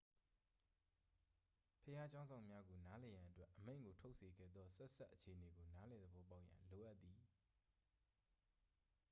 [1.81, 7.21] ဘုရားကျောင်းစောင့်များကို နားလည်ရန်အတွက် အမိန့်ကို ထုတ်စေခဲ့သော ဆက်စပ်အခြေအနေကို နားလည်သဘောပေါက်ရန် လိုအပ်သည်